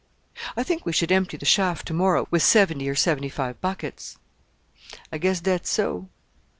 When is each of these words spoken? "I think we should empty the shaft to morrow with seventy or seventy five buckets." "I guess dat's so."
"I 0.57 0.63
think 0.63 0.83
we 0.83 0.93
should 0.93 1.11
empty 1.11 1.37
the 1.37 1.45
shaft 1.45 1.85
to 1.87 1.93
morrow 1.93 2.25
with 2.31 2.41
seventy 2.41 2.89
or 2.89 2.95
seventy 2.95 3.29
five 3.29 3.61
buckets." 3.61 4.17
"I 5.11 5.19
guess 5.19 5.41
dat's 5.41 5.69
so." 5.69 6.07